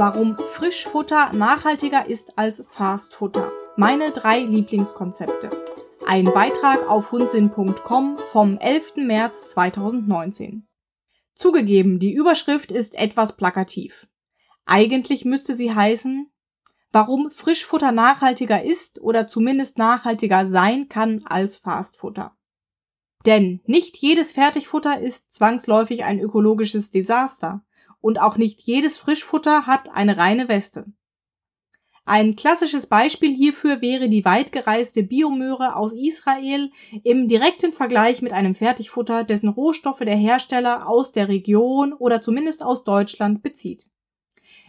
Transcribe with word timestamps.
Warum 0.00 0.38
Frischfutter 0.54 1.30
nachhaltiger 1.34 2.08
ist 2.08 2.38
als 2.38 2.64
Fastfutter. 2.70 3.52
Meine 3.76 4.12
drei 4.12 4.40
Lieblingskonzepte. 4.40 5.50
Ein 6.06 6.24
Beitrag 6.24 6.88
auf 6.88 7.12
hundsinn.com 7.12 8.16
vom 8.32 8.56
11. 8.56 8.96
März 8.96 9.48
2019. 9.48 10.66
Zugegeben, 11.34 11.98
die 11.98 12.14
Überschrift 12.14 12.72
ist 12.72 12.94
etwas 12.94 13.36
plakativ. 13.36 14.06
Eigentlich 14.64 15.26
müsste 15.26 15.54
sie 15.54 15.74
heißen, 15.74 16.30
warum 16.92 17.30
Frischfutter 17.30 17.92
nachhaltiger 17.92 18.64
ist 18.64 19.02
oder 19.02 19.28
zumindest 19.28 19.76
nachhaltiger 19.76 20.46
sein 20.46 20.88
kann 20.88 21.22
als 21.26 21.58
Fastfutter. 21.58 22.34
Denn 23.26 23.60
nicht 23.66 23.98
jedes 23.98 24.32
Fertigfutter 24.32 24.98
ist 24.98 25.30
zwangsläufig 25.30 26.04
ein 26.04 26.20
ökologisches 26.20 26.90
Desaster 26.90 27.62
und 28.00 28.20
auch 28.20 28.36
nicht 28.36 28.60
jedes 28.60 28.96
Frischfutter 28.96 29.66
hat 29.66 29.90
eine 29.90 30.16
reine 30.16 30.48
Weste. 30.48 30.86
Ein 32.04 32.34
klassisches 32.34 32.86
Beispiel 32.86 33.34
hierfür 33.34 33.82
wäre 33.82 34.08
die 34.08 34.24
weit 34.24 34.52
gereiste 34.52 35.02
Biomöhre 35.02 35.76
aus 35.76 35.92
Israel 35.92 36.72
im 37.04 37.28
direkten 37.28 37.72
Vergleich 37.72 38.20
mit 38.20 38.32
einem 38.32 38.54
Fertigfutter, 38.54 39.22
dessen 39.22 39.48
Rohstoffe 39.48 40.00
der 40.00 40.16
Hersteller 40.16 40.88
aus 40.88 41.12
der 41.12 41.28
Region 41.28 41.92
oder 41.92 42.20
zumindest 42.20 42.64
aus 42.64 42.84
Deutschland 42.84 43.42
bezieht. 43.42 43.86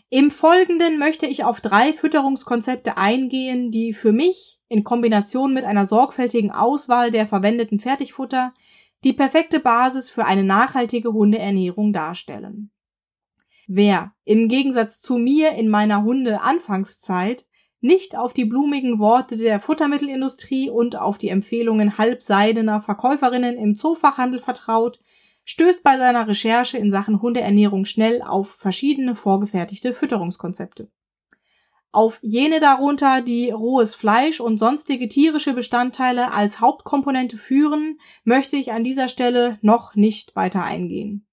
Im 0.09 0.29
Folgenden 0.29 0.99
möchte 0.99 1.25
ich 1.25 1.45
auf 1.45 1.61
drei 1.61 1.93
Fütterungskonzepte 1.93 2.97
eingehen, 2.97 3.71
die 3.71 3.93
für 3.93 4.11
mich 4.11 4.59
in 4.67 4.83
Kombination 4.83 5.53
mit 5.53 5.63
einer 5.63 5.85
sorgfältigen 5.85 6.51
Auswahl 6.51 7.11
der 7.11 7.27
verwendeten 7.27 7.79
Fertigfutter 7.79 8.53
die 9.05 9.13
perfekte 9.13 9.61
Basis 9.61 10.09
für 10.09 10.25
eine 10.25 10.43
nachhaltige 10.43 11.13
Hundeernährung 11.13 11.93
darstellen. 11.93 12.71
Wer 13.73 14.13
im 14.25 14.49
Gegensatz 14.49 14.99
zu 14.99 15.17
mir 15.17 15.53
in 15.53 15.69
meiner 15.69 16.03
Hunde-Anfangszeit 16.03 17.45
nicht 17.79 18.17
auf 18.17 18.33
die 18.33 18.43
blumigen 18.43 18.99
Worte 18.99 19.37
der 19.37 19.61
Futtermittelindustrie 19.61 20.69
und 20.69 20.97
auf 20.97 21.17
die 21.17 21.29
Empfehlungen 21.29 21.97
halbseidener 21.97 22.81
Verkäuferinnen 22.81 23.55
im 23.55 23.75
Zoofachhandel 23.75 24.41
vertraut, 24.41 24.99
stößt 25.45 25.83
bei 25.83 25.97
seiner 25.97 26.27
Recherche 26.27 26.77
in 26.79 26.91
Sachen 26.91 27.21
Hundeernährung 27.21 27.85
schnell 27.85 28.21
auf 28.21 28.57
verschiedene 28.59 29.15
vorgefertigte 29.15 29.93
Fütterungskonzepte. 29.93 30.91
Auf 31.93 32.19
jene 32.21 32.59
darunter, 32.59 33.21
die 33.21 33.51
rohes 33.51 33.95
Fleisch 33.95 34.41
und 34.41 34.57
sonstige 34.57 35.07
tierische 35.07 35.53
Bestandteile 35.53 36.33
als 36.33 36.59
Hauptkomponente 36.59 37.37
führen, 37.37 38.01
möchte 38.25 38.57
ich 38.57 38.73
an 38.73 38.83
dieser 38.83 39.07
Stelle 39.07 39.59
noch 39.61 39.95
nicht 39.95 40.35
weiter 40.35 40.61
eingehen. 40.61 41.25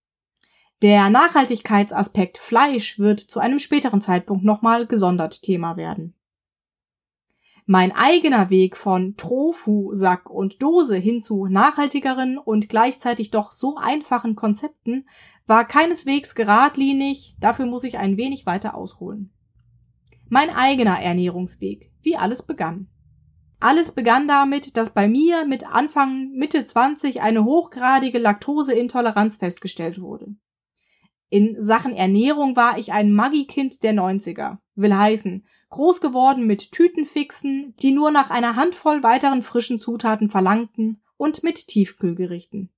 Der 0.80 1.10
Nachhaltigkeitsaspekt 1.10 2.38
Fleisch 2.38 3.00
wird 3.00 3.18
zu 3.18 3.40
einem 3.40 3.58
späteren 3.58 4.00
Zeitpunkt 4.00 4.44
nochmal 4.44 4.86
gesondert 4.86 5.42
Thema 5.42 5.76
werden. 5.76 6.14
Mein 7.66 7.90
eigener 7.90 8.48
Weg 8.48 8.76
von 8.76 9.16
Trofu, 9.16 9.92
Sack 9.92 10.30
und 10.30 10.62
Dose 10.62 10.96
hin 10.96 11.22
zu 11.22 11.46
nachhaltigeren 11.46 12.38
und 12.38 12.68
gleichzeitig 12.68 13.30
doch 13.32 13.50
so 13.50 13.76
einfachen 13.76 14.36
Konzepten 14.36 15.08
war 15.48 15.66
keineswegs 15.66 16.36
geradlinig, 16.36 17.36
dafür 17.40 17.66
muss 17.66 17.82
ich 17.82 17.98
ein 17.98 18.16
wenig 18.16 18.46
weiter 18.46 18.76
ausholen. 18.76 19.32
Mein 20.28 20.50
eigener 20.50 21.00
Ernährungsweg, 21.00 21.90
wie 22.02 22.16
alles 22.16 22.42
begann. 22.42 22.88
Alles 23.58 23.90
begann 23.92 24.28
damit, 24.28 24.76
dass 24.76 24.94
bei 24.94 25.08
mir 25.08 25.44
mit 25.44 25.68
Anfang 25.68 26.30
Mitte 26.30 26.64
20 26.64 27.20
eine 27.20 27.44
hochgradige 27.44 28.18
Laktoseintoleranz 28.18 29.38
festgestellt 29.38 30.00
wurde. 30.00 30.36
In 31.30 31.60
Sachen 31.60 31.92
Ernährung 31.92 32.56
war 32.56 32.78
ich 32.78 32.92
ein 32.92 33.12
Maggi-Kind 33.12 33.82
der 33.82 33.92
90er. 33.92 34.58
Will 34.76 34.96
heißen, 34.96 35.44
groß 35.70 36.00
geworden 36.00 36.46
mit 36.46 36.72
Tütenfixen, 36.72 37.74
die 37.80 37.90
nur 37.90 38.10
nach 38.10 38.30
einer 38.30 38.56
Handvoll 38.56 39.02
weiteren 39.02 39.42
frischen 39.42 39.78
Zutaten 39.78 40.30
verlangten 40.30 41.02
und 41.16 41.42
mit 41.42 41.68
Tiefkühlgerichten. 41.68 42.70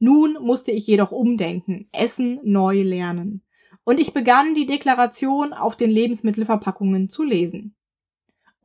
Nun 0.00 0.36
musste 0.40 0.72
ich 0.72 0.86
jedoch 0.86 1.12
umdenken, 1.12 1.88
Essen 1.92 2.40
neu 2.42 2.82
lernen. 2.82 3.42
Und 3.84 4.00
ich 4.00 4.12
begann 4.12 4.54
die 4.54 4.66
Deklaration 4.66 5.52
auf 5.52 5.76
den 5.76 5.90
Lebensmittelverpackungen 5.90 7.08
zu 7.08 7.22
lesen. 7.22 7.76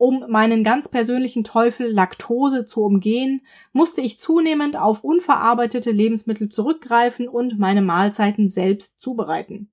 Um 0.00 0.24
meinen 0.30 0.64
ganz 0.64 0.88
persönlichen 0.88 1.44
Teufel 1.44 1.86
Laktose 1.92 2.64
zu 2.64 2.82
umgehen, 2.82 3.42
musste 3.74 4.00
ich 4.00 4.18
zunehmend 4.18 4.74
auf 4.78 5.04
unverarbeitete 5.04 5.90
Lebensmittel 5.90 6.48
zurückgreifen 6.48 7.28
und 7.28 7.58
meine 7.58 7.82
Mahlzeiten 7.82 8.48
selbst 8.48 8.98
zubereiten. 8.98 9.70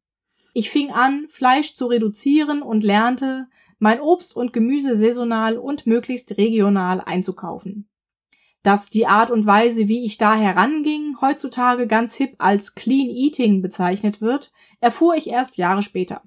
Ich 0.51 0.69
fing 0.69 0.91
an, 0.91 1.27
Fleisch 1.29 1.77
zu 1.77 1.85
reduzieren 1.85 2.61
und 2.61 2.83
lernte, 2.83 3.47
mein 3.79 4.01
Obst 4.01 4.35
und 4.35 4.51
Gemüse 4.51 4.97
saisonal 4.97 5.57
und 5.57 5.87
möglichst 5.87 6.37
regional 6.37 6.99
einzukaufen. 6.99 7.87
Dass 8.63 8.89
die 8.89 9.07
Art 9.07 9.31
und 9.31 9.45
Weise, 9.45 9.87
wie 9.87 10.03
ich 10.03 10.17
da 10.17 10.35
heranging, 10.35 11.15
heutzutage 11.21 11.87
ganz 11.87 12.15
hip 12.15 12.35
als 12.37 12.75
Clean 12.75 13.07
Eating 13.07 13.61
bezeichnet 13.61 14.19
wird, 14.19 14.51
erfuhr 14.81 15.15
ich 15.15 15.29
erst 15.29 15.55
Jahre 15.55 15.83
später. 15.83 16.21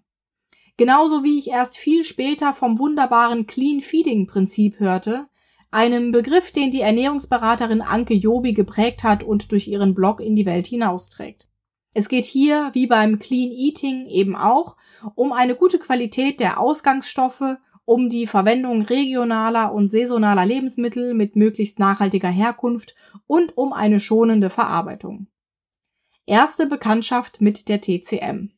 Genauso 0.81 1.23
wie 1.25 1.39
ich 1.39 1.51
erst 1.51 1.77
viel 1.77 2.05
später 2.05 2.55
vom 2.55 2.79
wunderbaren 2.79 3.47
Clean 3.47 3.83
Feeding 3.83 4.27
Prinzip 4.27 4.81
hörte, 4.81 5.29
einem 5.71 6.11
Begriff, 6.11 6.53
den 6.53 6.71
die 6.71 6.81
Ernährungsberaterin 6.81 7.83
Anke 7.83 8.15
Jobi 8.15 8.55
geprägt 8.55 9.05
hat 9.05 9.23
und 9.23 9.53
durch 9.53 9.69
ihren 9.69 9.95
Blog 9.95 10.23
in 10.23 10.37
die 10.37 10.47
Welt 10.47 10.67
hinausträgt. 10.67 11.47
Es 11.93 12.09
geht 12.09 12.25
hier, 12.25 12.71
wie 12.73 12.87
beim 12.87 13.19
Clean 13.19 13.51
Eating 13.53 14.07
eben 14.07 14.35
auch, 14.35 14.79
um 15.17 15.33
eine 15.33 15.55
gute 15.55 15.79
Qualität 15.79 16.41
der 16.41 16.59
Ausgangsstoffe, 16.59 17.59
um 17.85 18.09
die 18.09 18.27
Verwendung 18.27 18.81
regionaler 18.81 19.75
und 19.75 19.93
saisonaler 19.93 20.47
Lebensmittel 20.47 21.13
mit 21.13 21.37
möglichst 21.37 21.79
nachhaltiger 21.79 22.31
Herkunft 22.31 22.95
und 23.27 23.55
um 23.59 23.75
eine 23.75 24.01
schonende 24.01 24.49
Verarbeitung. 24.49 25.27
Erste 26.25 26.67
Bekanntschaft 26.67 27.43
mit 27.43 27.69
der 27.69 27.83
TCM. 27.83 28.53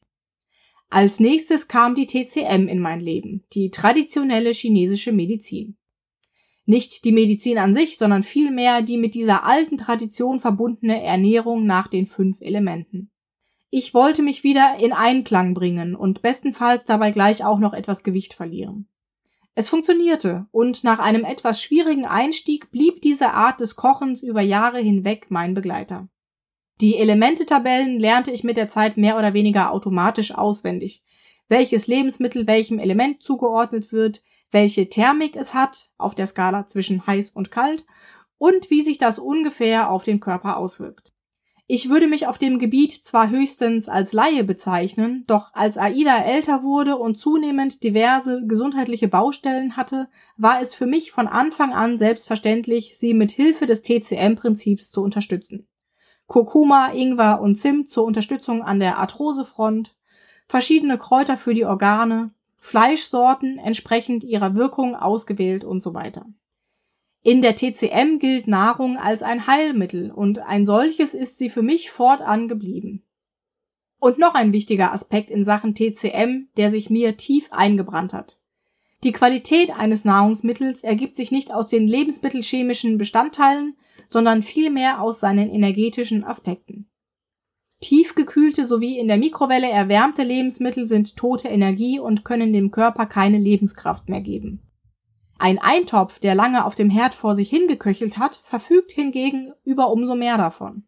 Als 0.94 1.20
nächstes 1.20 1.68
kam 1.68 1.94
die 1.94 2.06
TCM 2.06 2.68
in 2.68 2.78
mein 2.78 3.00
Leben, 3.00 3.44
die 3.54 3.70
traditionelle 3.70 4.50
chinesische 4.50 5.10
Medizin. 5.10 5.78
Nicht 6.66 7.06
die 7.06 7.12
Medizin 7.12 7.56
an 7.56 7.72
sich, 7.72 7.96
sondern 7.96 8.22
vielmehr 8.22 8.82
die 8.82 8.98
mit 8.98 9.14
dieser 9.14 9.46
alten 9.46 9.78
Tradition 9.78 10.40
verbundene 10.40 11.02
Ernährung 11.02 11.64
nach 11.64 11.88
den 11.88 12.08
fünf 12.08 12.42
Elementen. 12.42 13.10
Ich 13.70 13.94
wollte 13.94 14.22
mich 14.22 14.44
wieder 14.44 14.76
in 14.80 14.92
Einklang 14.92 15.54
bringen 15.54 15.94
und 15.94 16.20
bestenfalls 16.20 16.84
dabei 16.84 17.10
gleich 17.10 17.42
auch 17.42 17.58
noch 17.58 17.72
etwas 17.72 18.02
Gewicht 18.02 18.34
verlieren. 18.34 18.86
Es 19.54 19.70
funktionierte, 19.70 20.46
und 20.50 20.84
nach 20.84 20.98
einem 20.98 21.24
etwas 21.24 21.62
schwierigen 21.62 22.04
Einstieg 22.04 22.70
blieb 22.70 23.00
diese 23.00 23.30
Art 23.30 23.62
des 23.62 23.76
Kochens 23.76 24.22
über 24.22 24.42
Jahre 24.42 24.80
hinweg 24.80 25.28
mein 25.30 25.54
Begleiter. 25.54 26.10
Die 26.82 26.96
Elementetabellen 26.96 28.00
lernte 28.00 28.32
ich 28.32 28.42
mit 28.42 28.56
der 28.56 28.66
Zeit 28.66 28.96
mehr 28.96 29.16
oder 29.16 29.34
weniger 29.34 29.70
automatisch 29.70 30.34
auswendig, 30.34 31.04
welches 31.46 31.86
Lebensmittel 31.86 32.48
welchem 32.48 32.80
Element 32.80 33.22
zugeordnet 33.22 33.92
wird, 33.92 34.24
welche 34.50 34.88
Thermik 34.88 35.36
es 35.36 35.54
hat 35.54 35.90
auf 35.96 36.16
der 36.16 36.26
Skala 36.26 36.66
zwischen 36.66 37.06
heiß 37.06 37.30
und 37.30 37.52
kalt 37.52 37.86
und 38.36 38.68
wie 38.68 38.80
sich 38.80 38.98
das 38.98 39.20
ungefähr 39.20 39.92
auf 39.92 40.02
den 40.02 40.18
Körper 40.18 40.56
auswirkt. 40.56 41.12
Ich 41.68 41.88
würde 41.88 42.08
mich 42.08 42.26
auf 42.26 42.36
dem 42.36 42.58
Gebiet 42.58 42.90
zwar 42.90 43.30
höchstens 43.30 43.88
als 43.88 44.12
Laie 44.12 44.42
bezeichnen, 44.42 45.22
doch 45.28 45.54
als 45.54 45.78
Aida 45.78 46.24
älter 46.24 46.64
wurde 46.64 46.96
und 46.96 47.16
zunehmend 47.16 47.84
diverse 47.84 48.44
gesundheitliche 48.44 49.06
Baustellen 49.06 49.76
hatte, 49.76 50.08
war 50.36 50.60
es 50.60 50.74
für 50.74 50.86
mich 50.86 51.12
von 51.12 51.28
Anfang 51.28 51.72
an 51.72 51.96
selbstverständlich, 51.96 52.98
sie 52.98 53.14
mit 53.14 53.30
Hilfe 53.30 53.66
des 53.66 53.82
TCM-Prinzips 53.82 54.90
zu 54.90 55.00
unterstützen. 55.00 55.68
Kurkuma, 56.32 56.92
Ingwer 56.94 57.42
und 57.42 57.56
Zimt 57.56 57.90
zur 57.90 58.06
Unterstützung 58.06 58.62
an 58.62 58.80
der 58.80 58.96
Arthrosefront, 58.96 59.94
verschiedene 60.48 60.96
Kräuter 60.96 61.36
für 61.36 61.52
die 61.52 61.66
Organe, 61.66 62.30
Fleischsorten 62.58 63.58
entsprechend 63.58 64.24
ihrer 64.24 64.54
Wirkung 64.54 64.96
ausgewählt 64.96 65.62
und 65.62 65.82
so 65.82 65.92
weiter. 65.92 66.24
In 67.22 67.42
der 67.42 67.54
TCM 67.54 68.18
gilt 68.18 68.46
Nahrung 68.46 68.96
als 68.96 69.22
ein 69.22 69.46
Heilmittel 69.46 70.10
und 70.10 70.38
ein 70.38 70.64
solches 70.64 71.12
ist 71.12 71.36
sie 71.36 71.50
für 71.50 71.60
mich 71.60 71.90
fortan 71.90 72.48
geblieben. 72.48 73.02
Und 73.98 74.18
noch 74.18 74.34
ein 74.34 74.54
wichtiger 74.54 74.90
Aspekt 74.94 75.28
in 75.28 75.44
Sachen 75.44 75.74
TCM, 75.74 76.48
der 76.56 76.70
sich 76.70 76.88
mir 76.88 77.18
tief 77.18 77.48
eingebrannt 77.50 78.14
hat. 78.14 78.38
Die 79.04 79.12
Qualität 79.12 79.70
eines 79.70 80.06
Nahrungsmittels 80.06 80.82
ergibt 80.82 81.18
sich 81.18 81.30
nicht 81.30 81.52
aus 81.52 81.68
den 81.68 81.86
lebensmittelchemischen 81.86 82.96
Bestandteilen, 82.96 83.76
sondern 84.12 84.42
vielmehr 84.42 85.00
aus 85.00 85.20
seinen 85.20 85.48
energetischen 85.50 86.24
Aspekten. 86.24 86.88
Tiefgekühlte 87.80 88.66
sowie 88.66 88.98
in 88.98 89.08
der 89.08 89.16
Mikrowelle 89.16 89.68
erwärmte 89.68 90.22
Lebensmittel 90.22 90.86
sind 90.86 91.16
tote 91.16 91.48
Energie 91.48 91.98
und 91.98 92.24
können 92.24 92.52
dem 92.52 92.70
Körper 92.70 93.06
keine 93.06 93.38
Lebenskraft 93.38 94.08
mehr 94.08 94.20
geben. 94.20 94.62
Ein 95.38 95.58
Eintopf, 95.58 96.20
der 96.20 96.36
lange 96.36 96.64
auf 96.64 96.76
dem 96.76 96.90
Herd 96.90 97.14
vor 97.14 97.34
sich 97.34 97.50
hingeköchelt 97.50 98.18
hat, 98.18 98.42
verfügt 98.44 98.92
hingegen 98.92 99.52
über 99.64 99.90
umso 99.90 100.14
mehr 100.14 100.36
davon. 100.38 100.84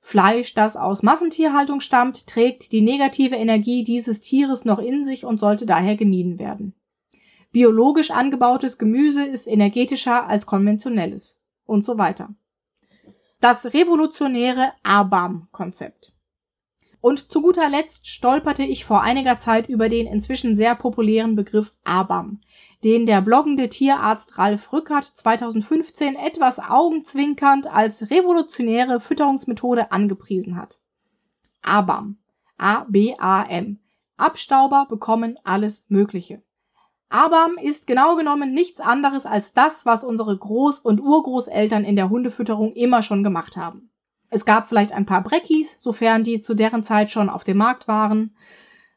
Fleisch, 0.00 0.54
das 0.54 0.76
aus 0.76 1.02
Massentierhaltung 1.02 1.80
stammt, 1.80 2.26
trägt 2.26 2.72
die 2.72 2.80
negative 2.80 3.36
Energie 3.36 3.84
dieses 3.84 4.20
Tieres 4.20 4.64
noch 4.64 4.78
in 4.78 5.04
sich 5.04 5.24
und 5.24 5.38
sollte 5.38 5.66
daher 5.66 5.96
gemieden 5.96 6.38
werden. 6.38 6.74
Biologisch 7.52 8.10
angebautes 8.10 8.78
Gemüse 8.78 9.24
ist 9.24 9.46
energetischer 9.46 10.26
als 10.26 10.46
konventionelles 10.46 11.38
und 11.64 11.86
so 11.86 11.98
weiter. 11.98 12.34
Das 13.48 13.66
revolutionäre 13.66 14.72
ABAM-Konzept. 14.82 16.16
Und 17.00 17.30
zu 17.30 17.42
guter 17.42 17.68
Letzt 17.68 18.04
stolperte 18.08 18.64
ich 18.64 18.84
vor 18.84 19.02
einiger 19.02 19.38
Zeit 19.38 19.68
über 19.68 19.88
den 19.88 20.08
inzwischen 20.08 20.56
sehr 20.56 20.74
populären 20.74 21.36
Begriff 21.36 21.72
ABAM, 21.84 22.40
den 22.82 23.06
der 23.06 23.20
bloggende 23.20 23.68
Tierarzt 23.68 24.36
Ralf 24.36 24.72
Rückert 24.72 25.12
2015 25.14 26.16
etwas 26.16 26.58
augenzwinkernd 26.58 27.68
als 27.68 28.10
revolutionäre 28.10 28.98
Fütterungsmethode 28.98 29.92
angepriesen 29.92 30.56
hat. 30.56 30.80
ABAM. 31.62 32.18
A-B-A-M. 32.58 33.78
Abstauber 34.16 34.86
bekommen 34.88 35.38
alles 35.44 35.84
Mögliche. 35.86 36.42
ABAM 37.08 37.56
ist 37.56 37.86
genau 37.86 38.16
genommen 38.16 38.52
nichts 38.52 38.80
anderes 38.80 39.26
als 39.26 39.52
das, 39.52 39.86
was 39.86 40.04
unsere 40.04 40.34
Groß- 40.34 40.82
und 40.82 41.00
Urgroßeltern 41.00 41.84
in 41.84 41.96
der 41.96 42.10
Hundefütterung 42.10 42.72
immer 42.72 43.02
schon 43.02 43.22
gemacht 43.22 43.56
haben. 43.56 43.90
Es 44.28 44.44
gab 44.44 44.68
vielleicht 44.68 44.92
ein 44.92 45.06
paar 45.06 45.22
Breckies, 45.22 45.80
sofern 45.80 46.24
die 46.24 46.40
zu 46.40 46.54
deren 46.54 46.82
Zeit 46.82 47.10
schon 47.10 47.28
auf 47.28 47.44
dem 47.44 47.58
Markt 47.58 47.86
waren, 47.86 48.34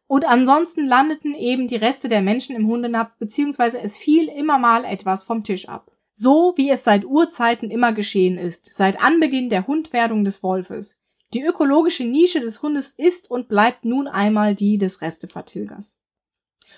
und 0.07 0.25
ansonsten 0.25 0.87
landeten 0.87 1.35
eben 1.35 1.67
die 1.67 1.75
Reste 1.75 2.09
der 2.09 2.23
Menschen 2.23 2.55
im 2.55 2.65
Hundenapf, 2.65 3.11
beziehungsweise 3.19 3.79
es 3.79 3.95
fiel 3.95 4.27
immer 4.27 4.57
mal 4.57 4.83
etwas 4.83 5.23
vom 5.23 5.43
Tisch 5.43 5.69
ab. 5.69 5.91
So 6.13 6.53
wie 6.57 6.71
es 6.71 6.83
seit 6.83 7.05
Urzeiten 7.05 7.69
immer 7.69 7.93
geschehen 7.93 8.39
ist, 8.39 8.73
seit 8.73 8.99
Anbeginn 8.99 9.51
der 9.51 9.67
Hundwerdung 9.67 10.23
des 10.23 10.41
Wolfes. 10.41 10.97
Die 11.35 11.43
ökologische 11.43 12.05
Nische 12.05 12.39
des 12.39 12.63
Hundes 12.63 12.91
ist 12.97 13.29
und 13.29 13.49
bleibt 13.49 13.85
nun 13.85 14.07
einmal 14.07 14.55
die 14.55 14.79
des 14.79 15.01
Restevertilgers. 15.01 15.95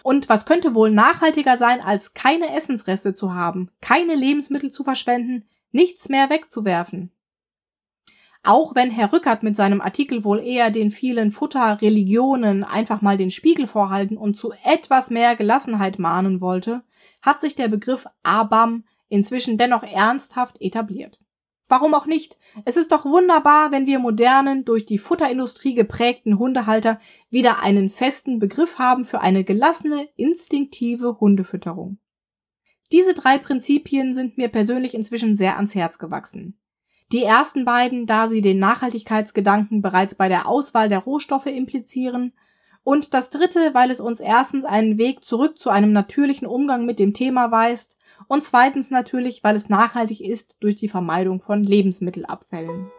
Und 0.04 0.30
was 0.30 0.46
könnte 0.46 0.74
wohl 0.74 0.92
nachhaltiger 0.92 1.58
sein, 1.58 1.82
als 1.82 2.14
keine 2.14 2.56
Essensreste 2.56 3.14
zu 3.14 3.34
haben, 3.34 3.70
keine 3.82 4.16
Lebensmittel 4.16 4.72
zu 4.72 4.84
verschwenden, 4.84 5.46
nichts 5.72 6.10
mehr 6.10 6.30
wegzuwerfen? 6.30 7.12
Auch 8.44 8.74
wenn 8.74 8.90
Herr 8.90 9.14
Rückert 9.14 9.44
mit 9.44 9.56
seinem 9.56 9.82
Artikel 9.82 10.24
wohl 10.24 10.40
eher 10.40 10.72
den 10.72 10.90
vielen 10.90 11.32
Futterreligionen 11.32 12.64
einfach 12.64 13.02
mal 13.02 13.16
den 13.16 13.30
Spiegel 13.30 13.68
vorhalten 13.68 14.18
und 14.18 14.36
zu 14.36 14.52
etwas 14.64 15.12
mehr 15.12 15.36
Gelassenheit 15.36 16.00
mahnen 16.00 16.42
wollte, 16.42 16.82
hat 17.22 17.42
sich 17.42 17.56
der 17.56 17.68
Begriff 17.68 18.08
ABAM 18.24 18.84
inzwischen 19.10 19.60
dennoch 19.60 19.84
ernsthaft 19.84 20.60
etabliert. 20.60 21.20
Warum 21.72 21.94
auch 21.94 22.06
nicht? 22.06 22.38
Es 22.66 22.76
ist 22.76 22.92
doch 22.92 23.06
wunderbar, 23.06 23.72
wenn 23.72 23.86
wir 23.88 23.98
modernen, 23.98 24.66
durch 24.66 24.86
die 24.86 24.98
Futterindustrie 24.98 25.74
geprägten 25.74 26.38
Hundehalter 26.38 27.00
wieder 27.30 27.64
einen 27.64 27.90
festen 27.90 28.40
Begriff 28.40 28.78
haben 28.78 29.06
für 29.06 29.22
eine 29.22 29.46
gelassene, 29.46 30.10
instinktive 30.18 31.22
Hundefütterung. 31.22 31.98
Diese 32.92 33.14
drei 33.14 33.38
Prinzipien 33.38 34.14
sind 34.14 34.38
mir 34.38 34.50
persönlich 34.50 34.94
inzwischen 34.94 35.38
sehr 35.38 35.56
ans 35.56 35.74
Herz 35.74 35.98
gewachsen. 35.98 36.60
Die 37.14 37.24
ersten 37.24 37.64
beiden, 37.64 38.06
da 38.06 38.28
sie 38.28 38.42
den 38.42 38.60
Nachhaltigkeitsgedanken 38.60 39.82
bereits 39.82 40.16
bei 40.16 40.28
der 40.28 40.50
Auswahl 40.50 40.90
der 40.90 41.00
Rohstoffe 41.00 41.46
implizieren, 41.46 42.34
und 42.84 43.14
das 43.14 43.30
dritte, 43.30 43.74
weil 43.74 43.92
es 43.92 44.02
uns 44.02 44.20
erstens 44.20 44.66
einen 44.66 44.98
Weg 44.98 45.24
zurück 45.24 45.58
zu 45.58 45.70
einem 45.70 45.94
natürlichen 45.94 46.48
Umgang 46.48 46.86
mit 46.86 47.00
dem 47.00 47.14
Thema 47.14 47.50
weist 47.50 47.96
und 48.28 48.46
zweitens 48.46 48.92
natürlich, 48.92 49.44
weil 49.44 49.56
es 49.56 49.70
nachhaltig 49.70 50.22
ist 50.22 50.56
durch 50.60 50.76
die 50.76 50.90
Vermeidung 50.90 51.42
von 51.42 51.64
Lebensmittelabfällen. 51.64 52.92